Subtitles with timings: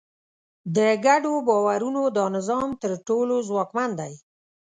[0.75, 4.13] د ګډو باورونو دا نظام تر ټولو ځواکمن دی.